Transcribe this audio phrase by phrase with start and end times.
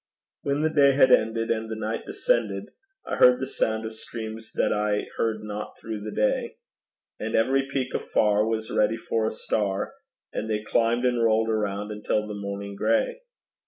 [0.41, 2.69] When the day had ended, And the night descended,
[3.05, 6.55] I heard the sound of streams that I heard not through the day
[7.19, 9.93] And every peak afar, Was ready for a star,
[10.33, 13.19] And they climbed and rolled around until the morning gray.